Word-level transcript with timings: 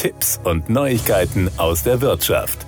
Tipps 0.00 0.40
und 0.44 0.70
Neuigkeiten 0.70 1.50
aus 1.58 1.82
der 1.82 2.00
Wirtschaft. 2.00 2.64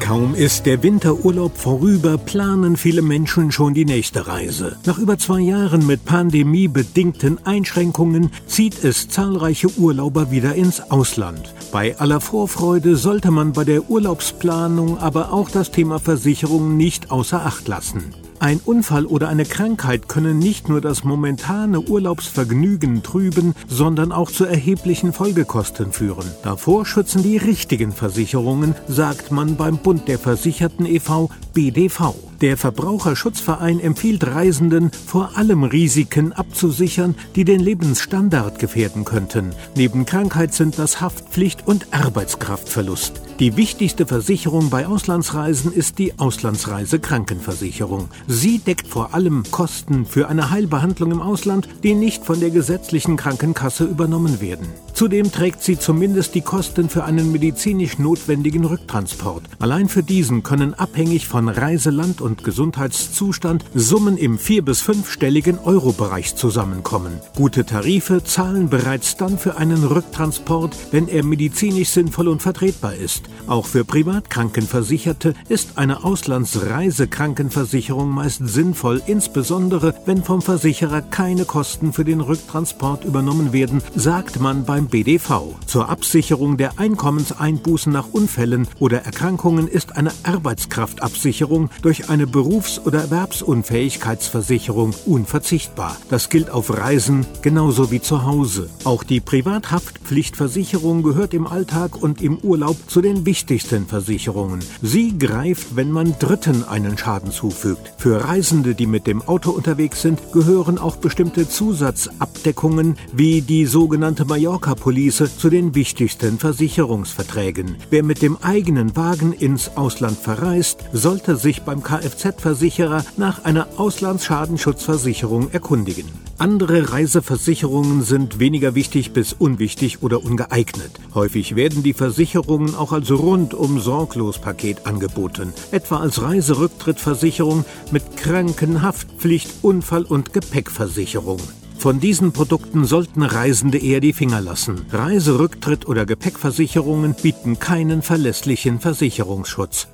Kaum 0.00 0.34
ist 0.34 0.66
der 0.66 0.82
Winterurlaub 0.82 1.56
vorüber, 1.56 2.18
planen 2.18 2.76
viele 2.76 3.02
Menschen 3.02 3.52
schon 3.52 3.72
die 3.72 3.84
nächste 3.84 4.26
Reise. 4.26 4.76
Nach 4.84 4.98
über 4.98 5.16
zwei 5.16 5.38
Jahren 5.38 5.86
mit 5.86 6.04
pandemiebedingten 6.04 7.38
Einschränkungen 7.46 8.32
zieht 8.48 8.82
es 8.82 9.08
zahlreiche 9.08 9.68
Urlauber 9.78 10.32
wieder 10.32 10.56
ins 10.56 10.80
Ausland. 10.90 11.54
Bei 11.70 11.96
aller 12.00 12.20
Vorfreude 12.20 12.96
sollte 12.96 13.30
man 13.30 13.52
bei 13.52 13.62
der 13.62 13.88
Urlaubsplanung 13.88 14.98
aber 14.98 15.32
auch 15.32 15.48
das 15.48 15.70
Thema 15.70 16.00
Versicherung 16.00 16.76
nicht 16.76 17.12
außer 17.12 17.46
Acht 17.46 17.68
lassen. 17.68 18.12
Ein 18.38 18.60
Unfall 18.64 19.06
oder 19.06 19.28
eine 19.28 19.44
Krankheit 19.44 20.08
können 20.08 20.38
nicht 20.38 20.68
nur 20.68 20.80
das 20.80 21.04
momentane 21.04 21.80
Urlaubsvergnügen 21.80 23.02
trüben, 23.02 23.54
sondern 23.66 24.12
auch 24.12 24.30
zu 24.30 24.44
erheblichen 24.44 25.12
Folgekosten 25.12 25.92
führen. 25.92 26.30
Davor 26.42 26.84
schützen 26.84 27.22
die 27.22 27.38
richtigen 27.38 27.92
Versicherungen, 27.92 28.74
sagt 28.88 29.32
man 29.32 29.56
beim 29.56 29.78
Bund 29.78 30.06
der 30.08 30.18
Versicherten 30.18 30.84
e.V. 30.84 31.30
BDV. 31.54 32.14
Der 32.42 32.58
Verbraucherschutzverein 32.58 33.80
empfiehlt 33.80 34.26
Reisenden, 34.26 34.90
vor 34.90 35.38
allem 35.38 35.64
Risiken 35.64 36.32
abzusichern, 36.32 37.14
die 37.34 37.44
den 37.44 37.60
Lebensstandard 37.60 38.58
gefährden 38.58 39.04
könnten. 39.04 39.52
Neben 39.74 40.04
Krankheit 40.04 40.52
sind 40.52 40.78
das 40.78 41.00
Haftpflicht 41.00 41.66
und 41.66 41.86
Arbeitskraftverlust. 41.92 43.25
Die 43.38 43.54
wichtigste 43.58 44.06
Versicherung 44.06 44.70
bei 44.70 44.86
Auslandsreisen 44.86 45.70
ist 45.70 45.98
die 45.98 46.18
Auslandsreisekrankenversicherung. 46.18 48.08
Sie 48.26 48.60
deckt 48.60 48.88
vor 48.88 49.12
allem 49.12 49.42
Kosten 49.50 50.06
für 50.06 50.28
eine 50.28 50.50
Heilbehandlung 50.50 51.10
im 51.12 51.20
Ausland, 51.20 51.68
die 51.82 51.92
nicht 51.92 52.24
von 52.24 52.40
der 52.40 52.48
gesetzlichen 52.48 53.18
Krankenkasse 53.18 53.84
übernommen 53.84 54.40
werden. 54.40 54.66
Zudem 54.94 55.30
trägt 55.30 55.62
sie 55.62 55.78
zumindest 55.78 56.34
die 56.34 56.40
Kosten 56.40 56.88
für 56.88 57.04
einen 57.04 57.30
medizinisch 57.30 57.98
notwendigen 57.98 58.64
Rücktransport. 58.64 59.42
Allein 59.58 59.90
für 59.90 60.02
diesen 60.02 60.42
können 60.42 60.72
abhängig 60.72 61.28
von 61.28 61.50
Reiseland 61.50 62.22
und 62.22 62.42
Gesundheitszustand 62.42 63.66
Summen 63.74 64.16
im 64.16 64.38
vier- 64.38 64.64
bis 64.64 64.80
fünfstelligen 64.80 65.58
Euro-Bereich 65.58 66.36
zusammenkommen. 66.36 67.20
Gute 67.34 67.66
Tarife 67.66 68.24
zahlen 68.24 68.70
bereits 68.70 69.18
dann 69.18 69.36
für 69.36 69.58
einen 69.58 69.84
Rücktransport, 69.84 70.74
wenn 70.92 71.08
er 71.08 71.22
medizinisch 71.22 71.90
sinnvoll 71.90 72.28
und 72.28 72.40
vertretbar 72.40 72.94
ist. 72.94 73.24
Auch 73.46 73.66
für 73.66 73.84
Privatkrankenversicherte 73.84 75.34
ist 75.48 75.78
eine 75.78 76.04
Auslandsreisekrankenversicherung 76.04 78.10
meist 78.10 78.46
sinnvoll, 78.46 79.02
insbesondere 79.06 79.94
wenn 80.04 80.22
vom 80.22 80.42
Versicherer 80.42 81.02
keine 81.02 81.44
Kosten 81.44 81.92
für 81.92 82.04
den 82.04 82.20
Rücktransport 82.20 83.04
übernommen 83.04 83.52
werden, 83.52 83.82
sagt 83.94 84.40
man 84.40 84.64
beim 84.64 84.88
BDV. 84.88 85.54
Zur 85.66 85.88
Absicherung 85.88 86.56
der 86.56 86.78
Einkommenseinbußen 86.78 87.92
nach 87.92 88.08
Unfällen 88.12 88.68
oder 88.78 89.04
Erkrankungen 89.04 89.68
ist 89.68 89.96
eine 89.96 90.12
Arbeitskraftabsicherung 90.24 91.70
durch 91.82 92.10
eine 92.10 92.26
Berufs- 92.26 92.80
oder 92.84 93.02
Erwerbsunfähigkeitsversicherung 93.02 94.94
unverzichtbar. 95.06 95.96
Das 96.08 96.28
gilt 96.28 96.50
auf 96.50 96.76
Reisen 96.76 97.26
genauso 97.42 97.90
wie 97.90 98.00
zu 98.00 98.24
Hause. 98.24 98.68
Auch 98.84 99.04
die 99.04 99.20
Privathaftpflichtversicherung 99.20 101.02
gehört 101.02 101.32
im 101.32 101.46
Alltag 101.46 102.02
und 102.02 102.20
im 102.20 102.38
Urlaub 102.38 102.76
zu 102.88 103.00
den 103.00 103.15
wichtigsten 103.24 103.86
Versicherungen. 103.86 104.60
Sie 104.82 105.16
greift, 105.16 105.76
wenn 105.76 105.90
man 105.90 106.18
Dritten 106.18 106.64
einen 106.64 106.98
Schaden 106.98 107.30
zufügt. 107.30 107.92
Für 107.96 108.24
Reisende, 108.24 108.74
die 108.74 108.86
mit 108.86 109.06
dem 109.06 109.22
Auto 109.22 109.52
unterwegs 109.52 110.02
sind, 110.02 110.32
gehören 110.32 110.78
auch 110.78 110.96
bestimmte 110.96 111.48
Zusatzabdeckungen 111.48 112.96
wie 113.12 113.40
die 113.40 113.64
sogenannte 113.64 114.24
Mallorca-Police 114.24 115.38
zu 115.38 115.48
den 115.48 115.74
wichtigsten 115.74 116.38
Versicherungsverträgen. 116.38 117.76
Wer 117.90 118.02
mit 118.02 118.20
dem 118.20 118.36
eigenen 118.42 118.96
Wagen 118.96 119.32
ins 119.32 119.76
Ausland 119.76 120.18
verreist, 120.18 120.80
sollte 120.92 121.36
sich 121.36 121.62
beim 121.62 121.82
Kfz-Versicherer 121.82 123.04
nach 123.16 123.44
einer 123.44 123.68
Auslandsschadenschutzversicherung 123.76 125.50
erkundigen. 125.52 126.25
Andere 126.38 126.92
Reiseversicherungen 126.92 128.02
sind 128.02 128.38
weniger 128.38 128.74
wichtig 128.74 129.12
bis 129.12 129.32
unwichtig 129.32 130.02
oder 130.02 130.22
ungeeignet. 130.22 130.90
Häufig 131.14 131.56
werden 131.56 131.82
die 131.82 131.94
Versicherungen 131.94 132.74
auch 132.74 132.92
als 132.92 133.10
rundum 133.10 133.80
sorglos 133.80 134.38
Paket 134.38 134.86
angeboten, 134.86 135.54
etwa 135.70 136.00
als 136.00 136.20
Reiserücktrittversicherung 136.20 137.64
mit 137.90 138.18
Krankenhaftpflicht, 138.18 139.50
Unfall- 139.62 140.04
und 140.04 140.34
Gepäckversicherung. 140.34 141.40
Von 141.78 142.00
diesen 142.00 142.32
Produkten 142.32 142.84
sollten 142.84 143.22
Reisende 143.22 143.78
eher 143.78 144.00
die 144.00 144.12
Finger 144.12 144.42
lassen. 144.42 144.84
Reiserücktritt 144.92 145.88
oder 145.88 146.04
Gepäckversicherungen 146.04 147.14
bieten 147.14 147.58
keinen 147.58 148.02
verlässlichen 148.02 148.78
Versicherungsschutz. 148.78 149.88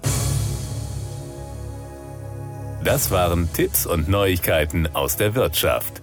Das 2.83 3.13
waren 3.13 3.49
Tipps 3.53 3.87
und 3.87 4.09
Neuigkeiten 4.09 4.89
aus 4.93 5.17
der 5.17 5.37
Wirtschaft. 5.37 6.02